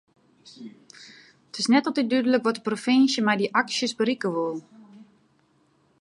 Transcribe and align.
It 1.49 1.55
is 1.63 1.67
net 1.73 1.85
altyd 1.91 2.09
dúdlik 2.13 2.45
wat 2.47 2.57
de 2.59 2.65
provinsje 2.69 3.21
met 3.27 3.37
dy 3.43 3.47
aksjes 3.63 3.97
berikke 4.01 4.29
wol. 4.39 4.57